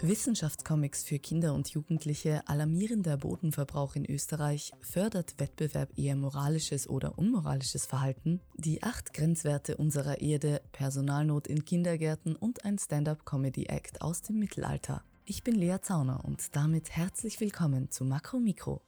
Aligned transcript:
Wissenschaftscomics 0.00 1.04
für 1.04 1.18
Kinder 1.18 1.54
und 1.54 1.68
Jugendliche 1.68 2.42
alarmierender 2.46 3.16
Bodenverbrauch 3.16 3.94
in 3.94 4.04
Österreich 4.08 4.72
fördert 4.80 5.38
Wettbewerb 5.38 5.96
eher 5.96 6.16
moralisches 6.16 6.88
oder 6.88 7.18
unmoralisches 7.18 7.86
Verhalten, 7.86 8.40
die 8.56 8.82
acht 8.82 9.12
Grenzwerte 9.14 9.76
unserer 9.76 10.20
Erde, 10.20 10.60
Personalnot 10.72 11.46
in 11.46 11.64
Kindergärten 11.64 12.36
und 12.36 12.64
ein 12.64 12.78
Stand-up-Comedy-Act 12.78 14.02
aus 14.02 14.22
dem 14.22 14.38
Mittelalter. 14.38 15.02
Ich 15.24 15.44
bin 15.44 15.54
Lea 15.54 15.76
Zauner 15.80 16.24
und 16.24 16.56
damit 16.56 16.90
herzlich 16.90 17.40
willkommen 17.40 17.90
zu 17.90 18.04
Makro 18.04 18.38
Mikro. 18.38 18.82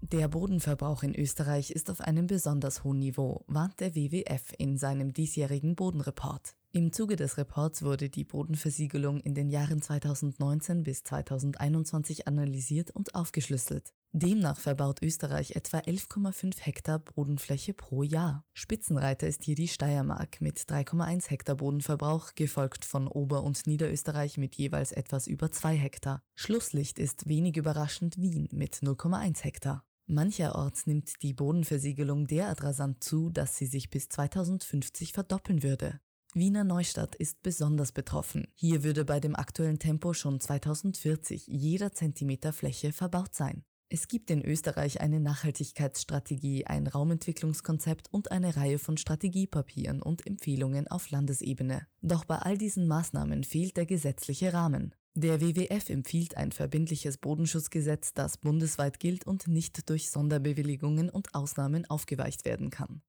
Der 0.00 0.28
Bodenverbrauch 0.28 1.02
in 1.02 1.14
Österreich 1.14 1.70
ist 1.70 1.90
auf 1.90 2.00
einem 2.00 2.28
besonders 2.28 2.82
hohen 2.82 3.00
Niveau, 3.00 3.44
warnt 3.46 3.78
der 3.80 3.94
WWF 3.94 4.54
in 4.56 4.78
seinem 4.78 5.12
diesjährigen 5.12 5.74
Bodenreport. 5.74 6.54
Im 6.70 6.92
Zuge 6.92 7.16
des 7.16 7.38
Reports 7.38 7.82
wurde 7.82 8.10
die 8.10 8.24
Bodenversiegelung 8.24 9.20
in 9.20 9.34
den 9.34 9.48
Jahren 9.48 9.80
2019 9.80 10.82
bis 10.82 11.02
2021 11.02 12.28
analysiert 12.28 12.90
und 12.90 13.14
aufgeschlüsselt. 13.14 13.94
Demnach 14.12 14.60
verbaut 14.60 15.00
Österreich 15.02 15.56
etwa 15.56 15.78
11,5 15.78 16.60
Hektar 16.60 16.98
Bodenfläche 16.98 17.72
pro 17.72 18.02
Jahr. 18.02 18.44
Spitzenreiter 18.52 19.26
ist 19.26 19.44
hier 19.44 19.54
die 19.54 19.68
Steiermark 19.68 20.42
mit 20.42 20.58
3,1 20.58 21.30
Hektar 21.30 21.56
Bodenverbrauch, 21.56 22.34
gefolgt 22.34 22.84
von 22.84 23.08
Ober- 23.08 23.44
und 23.44 23.66
Niederösterreich 23.66 24.36
mit 24.36 24.54
jeweils 24.56 24.92
etwas 24.92 25.26
über 25.26 25.50
2 25.50 25.74
Hektar. 25.74 26.22
Schlusslicht 26.34 26.98
ist 26.98 27.28
wenig 27.28 27.56
überraschend 27.56 28.18
Wien 28.20 28.46
mit 28.52 28.76
0,1 28.76 29.42
Hektar. 29.42 29.84
Mancherorts 30.06 30.86
nimmt 30.86 31.22
die 31.22 31.32
Bodenversiegelung 31.32 32.26
derart 32.26 32.62
rasant 32.62 33.02
zu, 33.02 33.30
dass 33.30 33.56
sie 33.56 33.66
sich 33.66 33.88
bis 33.88 34.10
2050 34.10 35.12
verdoppeln 35.12 35.62
würde. 35.62 36.00
Wiener 36.34 36.62
Neustadt 36.62 37.14
ist 37.14 37.42
besonders 37.42 37.92
betroffen. 37.92 38.48
Hier 38.54 38.84
würde 38.84 39.04
bei 39.04 39.18
dem 39.18 39.34
aktuellen 39.34 39.78
Tempo 39.78 40.12
schon 40.12 40.40
2040 40.40 41.46
jeder 41.46 41.92
Zentimeter 41.92 42.52
Fläche 42.52 42.92
verbaut 42.92 43.34
sein. 43.34 43.64
Es 43.88 44.08
gibt 44.08 44.30
in 44.30 44.44
Österreich 44.44 45.00
eine 45.00 45.18
Nachhaltigkeitsstrategie, 45.20 46.66
ein 46.66 46.86
Raumentwicklungskonzept 46.86 48.08
und 48.12 48.30
eine 48.30 48.56
Reihe 48.56 48.78
von 48.78 48.98
Strategiepapieren 48.98 50.02
und 50.02 50.26
Empfehlungen 50.26 50.86
auf 50.88 51.08
Landesebene. 51.08 51.86
Doch 52.02 52.26
bei 52.26 52.36
all 52.36 52.58
diesen 52.58 52.86
Maßnahmen 52.86 53.44
fehlt 53.44 53.78
der 53.78 53.86
gesetzliche 53.86 54.52
Rahmen. 54.52 54.94
Der 55.14 55.40
WWF 55.40 55.88
empfiehlt 55.88 56.36
ein 56.36 56.52
verbindliches 56.52 57.16
Bodenschutzgesetz, 57.16 58.12
das 58.12 58.36
bundesweit 58.36 59.00
gilt 59.00 59.26
und 59.26 59.48
nicht 59.48 59.88
durch 59.88 60.10
Sonderbewilligungen 60.10 61.08
und 61.08 61.34
Ausnahmen 61.34 61.88
aufgeweicht 61.88 62.44
werden 62.44 62.68
kann. 62.68 63.00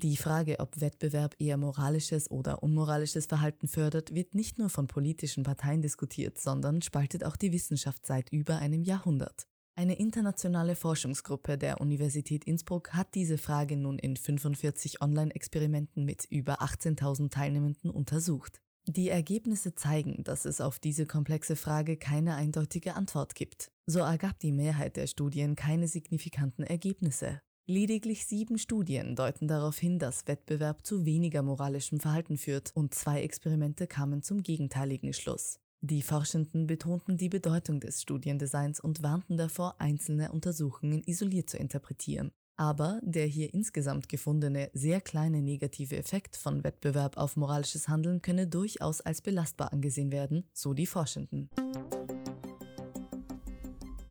Die 0.00 0.16
Frage, 0.16 0.60
ob 0.60 0.80
Wettbewerb 0.80 1.34
eher 1.40 1.56
moralisches 1.56 2.30
oder 2.30 2.62
unmoralisches 2.62 3.26
Verhalten 3.26 3.66
fördert, 3.66 4.14
wird 4.14 4.32
nicht 4.32 4.56
nur 4.56 4.68
von 4.68 4.86
politischen 4.86 5.42
Parteien 5.42 5.82
diskutiert, 5.82 6.38
sondern 6.38 6.82
spaltet 6.82 7.24
auch 7.24 7.34
die 7.34 7.52
Wissenschaft 7.52 8.06
seit 8.06 8.30
über 8.30 8.58
einem 8.58 8.84
Jahrhundert. 8.84 9.48
Eine 9.74 9.98
internationale 9.98 10.76
Forschungsgruppe 10.76 11.58
der 11.58 11.80
Universität 11.80 12.44
Innsbruck 12.44 12.92
hat 12.92 13.16
diese 13.16 13.38
Frage 13.38 13.76
nun 13.76 13.98
in 13.98 14.16
45 14.16 15.02
Online-Experimenten 15.02 16.04
mit 16.04 16.26
über 16.30 16.62
18.000 16.62 17.30
Teilnehmenden 17.30 17.90
untersucht. 17.90 18.60
Die 18.86 19.08
Ergebnisse 19.08 19.74
zeigen, 19.74 20.22
dass 20.22 20.44
es 20.44 20.60
auf 20.60 20.78
diese 20.78 21.06
komplexe 21.06 21.56
Frage 21.56 21.96
keine 21.96 22.36
eindeutige 22.36 22.94
Antwort 22.94 23.34
gibt. 23.34 23.72
So 23.86 23.98
ergab 23.98 24.38
die 24.38 24.52
Mehrheit 24.52 24.96
der 24.96 25.08
Studien 25.08 25.56
keine 25.56 25.88
signifikanten 25.88 26.62
Ergebnisse. 26.62 27.40
Lediglich 27.70 28.24
sieben 28.24 28.56
Studien 28.56 29.14
deuten 29.14 29.46
darauf 29.46 29.76
hin, 29.76 29.98
dass 29.98 30.26
Wettbewerb 30.26 30.86
zu 30.86 31.04
weniger 31.04 31.42
moralischem 31.42 32.00
Verhalten 32.00 32.38
führt 32.38 32.70
und 32.74 32.94
zwei 32.94 33.20
Experimente 33.20 33.86
kamen 33.86 34.22
zum 34.22 34.42
gegenteiligen 34.42 35.12
Schluss. 35.12 35.60
Die 35.82 36.00
Forschenden 36.00 36.66
betonten 36.66 37.18
die 37.18 37.28
Bedeutung 37.28 37.78
des 37.78 38.00
Studiendesigns 38.00 38.80
und 38.80 39.02
warnten 39.02 39.36
davor, 39.36 39.82
einzelne 39.82 40.32
Untersuchungen 40.32 41.02
isoliert 41.04 41.50
zu 41.50 41.58
interpretieren. 41.58 42.32
Aber 42.56 43.00
der 43.02 43.26
hier 43.26 43.52
insgesamt 43.52 44.08
gefundene 44.08 44.70
sehr 44.72 45.02
kleine 45.02 45.42
negative 45.42 45.98
Effekt 45.98 46.38
von 46.38 46.64
Wettbewerb 46.64 47.18
auf 47.18 47.36
moralisches 47.36 47.86
Handeln 47.86 48.22
könne 48.22 48.46
durchaus 48.46 49.02
als 49.02 49.20
belastbar 49.20 49.74
angesehen 49.74 50.10
werden, 50.10 50.44
so 50.54 50.72
die 50.72 50.86
Forschenden. 50.86 51.50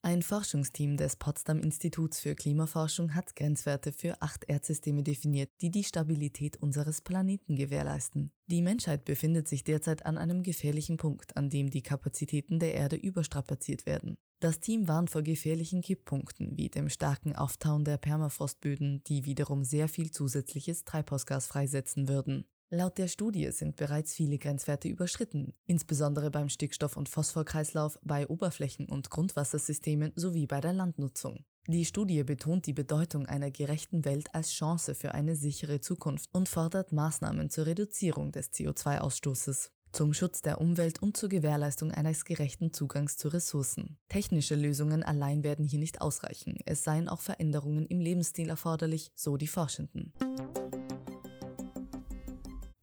Ein 0.08 0.22
Forschungsteam 0.22 0.96
des 0.96 1.18
Potsdam 1.18 1.60
Instituts 1.60 2.22
für 2.22 2.34
Klimaforschung 2.34 3.14
hat 3.14 3.36
Grenzwerte 3.36 3.92
für 3.92 4.22
acht 4.22 4.46
Erdsysteme 4.46 5.04
definiert, 5.04 5.50
die 5.60 5.70
die 5.70 5.84
Stabilität 5.84 6.56
unseres 6.56 7.02
Planeten 7.02 7.58
gewährleisten. 7.58 8.32
Die 8.46 8.62
Menschheit 8.62 9.04
befindet 9.04 9.50
sich 9.50 9.66
derzeit 9.66 10.06
an 10.06 10.18
einem 10.18 10.44
gefährlichen 10.44 10.96
Punkt, 10.96 11.36
an 11.36 11.50
dem 11.50 11.70
die 11.70 11.82
Kapazitäten 11.82 12.58
der 12.58 12.74
Erde 12.74 12.96
überstrapaziert 12.96 13.86
werden. 13.86 14.16
Das 14.40 14.62
Team 14.62 14.88
warnt 14.88 15.10
vor 15.10 15.24
gefährlichen 15.24 15.82
Kipppunkten 15.82 16.56
wie 16.56 16.70
dem 16.70 16.88
starken 16.88 17.36
Auftauen 17.36 17.84
der 17.84 17.98
Permafrostböden, 17.98 19.04
die 19.08 19.26
wiederum 19.26 19.66
sehr 19.66 19.90
viel 19.90 20.12
zusätzliches 20.12 20.86
Treibhausgas 20.86 21.48
freisetzen 21.48 22.08
würden. 22.08 22.46
Laut 22.70 22.98
der 22.98 23.08
Studie 23.08 23.50
sind 23.52 23.78
bereits 23.78 24.14
viele 24.14 24.38
Grenzwerte 24.38 24.90
überschritten, 24.90 25.54
insbesondere 25.68 26.30
beim 26.32 26.50
Stickstoff- 26.50 26.98
und 26.98 27.08
Phosphorkreislauf, 27.08 27.98
bei 28.04 28.28
Oberflächen- 28.28 28.90
und 28.90 29.10
Grundwassersystemen 29.10 30.12
sowie 30.18 30.48
bei 30.48 30.60
der 30.60 30.74
Landnutzung. 30.74 31.46
Die 31.68 31.86
Studie 31.86 32.26
betont 32.26 32.66
die 32.66 32.74
Bedeutung 32.74 33.26
einer 33.26 33.52
gerechten 33.52 34.04
Welt 34.04 34.36
als 34.36 34.52
Chance 34.52 34.96
für 34.96 35.14
eine 35.14 35.38
sichere 35.38 35.80
Zukunft 35.80 36.30
und 36.34 36.50
fordert 36.50 36.92
Maßnahmen 36.92 37.50
zur 37.50 37.68
Reduzierung 37.68 38.34
des 38.34 38.52
CO2-Ausstoßes 38.52 39.70
zum 39.94 40.14
Schutz 40.14 40.42
der 40.42 40.60
Umwelt 40.60 41.02
und 41.02 41.16
zur 41.16 41.30
Gewährleistung 41.30 41.92
eines 41.92 42.26
gerechten 42.26 42.74
Zugangs 42.74 43.16
zu 43.16 43.30
Ressourcen. 43.30 43.98
Technische 44.10 44.56
Lösungen 44.56 45.04
allein 45.04 45.44
werden 45.44 45.66
hier 45.66 45.80
nicht 45.80 46.02
ausreichen, 46.02 46.58
es 46.66 46.84
seien 46.84 47.08
auch 47.08 47.22
Veränderungen 47.22 47.86
im 47.88 48.02
Lebensstil 48.02 48.50
erforderlich, 48.50 49.12
so 49.16 49.38
die 49.38 49.48
Forschenden. 49.48 50.12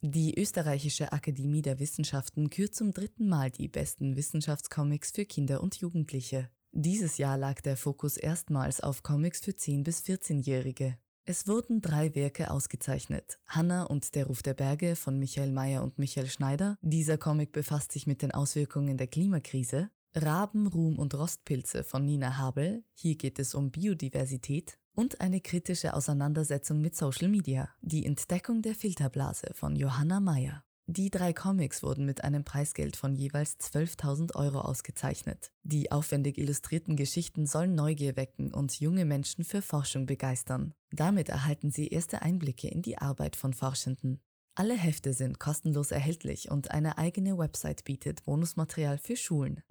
Die 0.06 0.38
Österreichische 0.38 1.12
Akademie 1.12 1.62
der 1.62 1.78
Wissenschaften 1.78 2.50
kürt 2.50 2.74
zum 2.74 2.92
dritten 2.92 3.26
Mal 3.26 3.50
die 3.50 3.68
besten 3.68 4.16
Wissenschaftscomics 4.16 5.12
für 5.12 5.24
Kinder 5.24 5.62
und 5.62 5.76
Jugendliche. 5.76 6.50
Dieses 6.72 7.16
Jahr 7.16 7.38
lag 7.38 7.62
der 7.62 7.78
Fokus 7.78 8.18
erstmals 8.18 8.82
auf 8.82 9.02
Comics 9.02 9.40
für 9.40 9.52
10- 9.52 9.82
bis 9.82 10.02
14-Jährige. 10.02 10.98
Es 11.24 11.48
wurden 11.48 11.80
drei 11.80 12.14
Werke 12.14 12.50
ausgezeichnet. 12.50 13.38
Hanna 13.46 13.84
und 13.84 14.14
der 14.14 14.26
Ruf 14.26 14.42
der 14.42 14.52
Berge 14.52 14.94
von 14.94 15.18
Michael 15.18 15.52
Mayer 15.52 15.82
und 15.82 15.98
Michael 15.98 16.26
Schneider. 16.26 16.76
Dieser 16.82 17.16
Comic 17.16 17.52
befasst 17.52 17.90
sich 17.90 18.06
mit 18.06 18.20
den 18.20 18.30
Auswirkungen 18.30 18.98
der 18.98 19.06
Klimakrise. 19.06 19.88
Raben, 20.14 20.66
Ruhm 20.66 20.98
und 20.98 21.14
Rostpilze 21.14 21.82
von 21.82 22.04
Nina 22.04 22.36
Habel. 22.36 22.84
Hier 22.92 23.16
geht 23.16 23.38
es 23.38 23.54
um 23.54 23.70
Biodiversität. 23.70 24.78
Und 24.96 25.20
eine 25.20 25.40
kritische 25.40 25.94
Auseinandersetzung 25.94 26.80
mit 26.80 26.94
Social 26.94 27.28
Media. 27.28 27.68
Die 27.82 28.06
Entdeckung 28.06 28.62
der 28.62 28.76
Filterblase 28.76 29.48
von 29.52 29.74
Johanna 29.74 30.20
Mayer. 30.20 30.62
Die 30.86 31.10
drei 31.10 31.32
Comics 31.32 31.82
wurden 31.82 32.04
mit 32.04 32.22
einem 32.22 32.44
Preisgeld 32.44 32.94
von 32.96 33.16
jeweils 33.16 33.58
12.000 33.58 34.36
Euro 34.36 34.60
ausgezeichnet. 34.60 35.50
Die 35.64 35.90
aufwendig 35.90 36.38
illustrierten 36.38 36.94
Geschichten 36.94 37.46
sollen 37.46 37.74
Neugier 37.74 38.16
wecken 38.16 38.54
und 38.54 38.78
junge 38.78 39.04
Menschen 39.04 39.44
für 39.44 39.62
Forschung 39.62 40.06
begeistern. 40.06 40.74
Damit 40.92 41.28
erhalten 41.28 41.72
sie 41.72 41.88
erste 41.88 42.22
Einblicke 42.22 42.68
in 42.68 42.82
die 42.82 42.98
Arbeit 42.98 43.34
von 43.34 43.52
Forschenden. 43.52 44.20
Alle 44.54 44.74
Hefte 44.74 45.12
sind 45.12 45.40
kostenlos 45.40 45.90
erhältlich 45.90 46.52
und 46.52 46.70
eine 46.70 46.98
eigene 46.98 47.36
Website 47.36 47.82
bietet 47.82 48.24
Bonusmaterial 48.24 48.98
für 48.98 49.16
Schulen. 49.16 49.62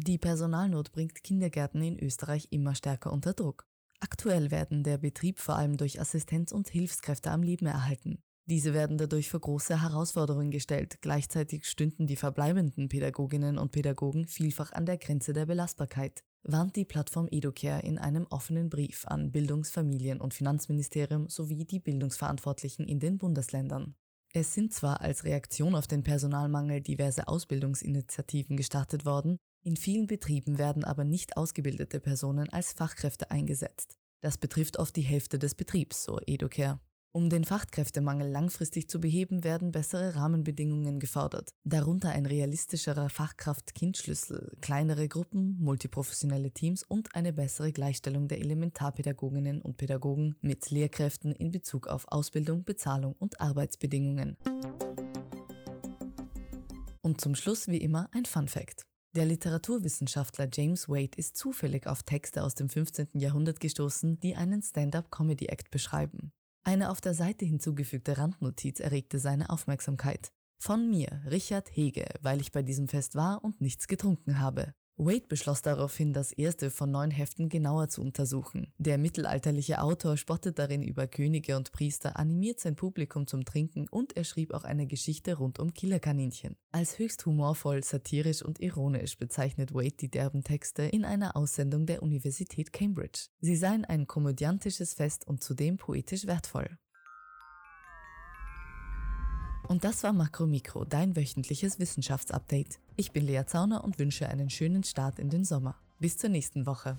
Die 0.00 0.16
Personalnot 0.16 0.92
bringt 0.92 1.24
Kindergärten 1.24 1.82
in 1.82 1.98
Österreich 1.98 2.46
immer 2.50 2.76
stärker 2.76 3.12
unter 3.12 3.32
Druck. 3.32 3.66
Aktuell 3.98 4.52
werden 4.52 4.84
der 4.84 4.96
Betrieb 4.96 5.40
vor 5.40 5.56
allem 5.56 5.76
durch 5.76 6.00
Assistenz 6.00 6.52
und 6.52 6.68
Hilfskräfte 6.68 7.32
am 7.32 7.42
Leben 7.42 7.66
erhalten. 7.66 8.22
Diese 8.46 8.74
werden 8.74 8.96
dadurch 8.96 9.28
vor 9.28 9.40
große 9.40 9.82
Herausforderungen 9.82 10.52
gestellt. 10.52 10.98
Gleichzeitig 11.00 11.66
stünden 11.66 12.06
die 12.06 12.14
verbleibenden 12.14 12.88
Pädagoginnen 12.88 13.58
und 13.58 13.72
Pädagogen 13.72 14.26
vielfach 14.26 14.72
an 14.72 14.86
der 14.86 14.98
Grenze 14.98 15.32
der 15.32 15.46
Belastbarkeit, 15.46 16.22
warnt 16.44 16.76
die 16.76 16.84
Plattform 16.84 17.26
EduCare 17.30 17.82
in 17.82 17.98
einem 17.98 18.26
offenen 18.30 18.70
Brief 18.70 19.04
an 19.06 19.32
Bildungs-, 19.32 19.70
Familien- 19.70 20.20
und 20.20 20.32
Finanzministerium 20.32 21.28
sowie 21.28 21.64
die 21.64 21.80
Bildungsverantwortlichen 21.80 22.86
in 22.86 23.00
den 23.00 23.18
Bundesländern. 23.18 23.96
Es 24.32 24.54
sind 24.54 24.72
zwar 24.72 25.00
als 25.00 25.24
Reaktion 25.24 25.74
auf 25.74 25.88
den 25.88 26.04
Personalmangel 26.04 26.82
diverse 26.82 27.26
Ausbildungsinitiativen 27.26 28.56
gestartet 28.56 29.04
worden, 29.04 29.38
in 29.68 29.76
vielen 29.76 30.06
Betrieben 30.06 30.56
werden 30.56 30.82
aber 30.82 31.04
nicht 31.04 31.36
ausgebildete 31.36 32.00
Personen 32.00 32.48
als 32.48 32.72
Fachkräfte 32.72 33.30
eingesetzt. 33.30 33.98
Das 34.22 34.38
betrifft 34.38 34.78
oft 34.78 34.96
die 34.96 35.02
Hälfte 35.02 35.38
des 35.38 35.54
Betriebs, 35.54 36.04
so 36.04 36.18
EduCare. 36.26 36.80
Um 37.12 37.28
den 37.28 37.44
Fachkräftemangel 37.44 38.30
langfristig 38.30 38.88
zu 38.88 38.98
beheben, 38.98 39.44
werden 39.44 39.70
bessere 39.70 40.14
Rahmenbedingungen 40.14 41.00
gefordert, 41.00 41.50
darunter 41.64 42.08
ein 42.08 42.24
realistischerer 42.24 43.10
Fachkraft-Kind-Schlüssel, 43.10 44.56
kleinere 44.62 45.06
Gruppen, 45.06 45.58
multiprofessionelle 45.60 46.50
Teams 46.50 46.82
und 46.82 47.14
eine 47.14 47.34
bessere 47.34 47.70
Gleichstellung 47.70 48.26
der 48.26 48.38
Elementarpädagoginnen 48.40 49.60
und 49.60 49.76
Pädagogen 49.76 50.36
mit 50.40 50.70
Lehrkräften 50.70 51.32
in 51.32 51.50
Bezug 51.50 51.88
auf 51.88 52.06
Ausbildung, 52.08 52.64
Bezahlung 52.64 53.16
und 53.18 53.38
Arbeitsbedingungen. 53.38 54.38
Und 57.02 57.20
zum 57.20 57.34
Schluss 57.34 57.68
wie 57.68 57.78
immer 57.78 58.08
ein 58.12 58.24
Fun 58.24 58.48
Fact. 58.48 58.88
Der 59.16 59.24
Literaturwissenschaftler 59.24 60.48
James 60.52 60.88
Wade 60.88 61.16
ist 61.16 61.36
zufällig 61.36 61.86
auf 61.86 62.02
Texte 62.02 62.44
aus 62.44 62.54
dem 62.54 62.68
15. 62.68 63.08
Jahrhundert 63.14 63.58
gestoßen, 63.58 64.20
die 64.20 64.36
einen 64.36 64.62
Stand-up-Comedy-Act 64.62 65.70
beschreiben. 65.70 66.32
Eine 66.62 66.90
auf 66.90 67.00
der 67.00 67.14
Seite 67.14 67.46
hinzugefügte 67.46 68.18
Randnotiz 68.18 68.80
erregte 68.80 69.18
seine 69.18 69.48
Aufmerksamkeit. 69.48 70.30
Von 70.60 70.90
mir, 70.90 71.22
Richard 71.30 71.74
Hege, 71.74 72.04
weil 72.20 72.42
ich 72.42 72.52
bei 72.52 72.62
diesem 72.62 72.88
Fest 72.88 73.14
war 73.14 73.42
und 73.42 73.62
nichts 73.62 73.88
getrunken 73.88 74.40
habe. 74.40 74.74
Wade 74.98 75.26
beschloss 75.28 75.62
daraufhin, 75.62 76.12
das 76.12 76.32
erste 76.32 76.70
von 76.70 76.90
neun 76.90 77.12
Heften 77.12 77.48
genauer 77.48 77.88
zu 77.88 78.02
untersuchen. 78.02 78.72
Der 78.78 78.98
mittelalterliche 78.98 79.80
Autor 79.80 80.16
spottet 80.16 80.58
darin 80.58 80.82
über 80.82 81.06
Könige 81.06 81.56
und 81.56 81.70
Priester, 81.70 82.18
animiert 82.18 82.58
sein 82.58 82.74
Publikum 82.74 83.28
zum 83.28 83.44
Trinken 83.44 83.86
und 83.88 84.16
er 84.16 84.24
schrieb 84.24 84.52
auch 84.52 84.64
eine 84.64 84.86
Geschichte 84.86 85.34
rund 85.34 85.60
um 85.60 85.72
Killerkaninchen. 85.72 86.56
Als 86.72 86.98
höchst 86.98 87.24
humorvoll, 87.26 87.84
satirisch 87.84 88.42
und 88.42 88.60
ironisch 88.60 89.16
bezeichnet 89.18 89.72
Wade 89.72 89.96
die 90.00 90.10
derben 90.10 90.42
Texte 90.42 90.82
in 90.82 91.04
einer 91.04 91.36
Aussendung 91.36 91.86
der 91.86 92.02
Universität 92.02 92.72
Cambridge. 92.72 93.28
Sie 93.40 93.56
seien 93.56 93.84
ein 93.84 94.08
komödiantisches 94.08 94.94
Fest 94.94 95.26
und 95.28 95.42
zudem 95.44 95.76
poetisch 95.76 96.26
wertvoll. 96.26 96.76
Und 99.68 99.84
das 99.84 100.02
war 100.02 100.14
Makromikro, 100.14 100.86
dein 100.86 101.14
wöchentliches 101.14 101.78
Wissenschaftsupdate. 101.78 102.78
Ich 102.96 103.12
bin 103.12 103.26
Lea 103.26 103.42
Zauner 103.46 103.84
und 103.84 103.98
wünsche 103.98 104.26
einen 104.26 104.48
schönen 104.48 104.82
Start 104.82 105.18
in 105.18 105.28
den 105.28 105.44
Sommer. 105.44 105.76
Bis 106.00 106.16
zur 106.16 106.30
nächsten 106.30 106.64
Woche. 106.64 106.96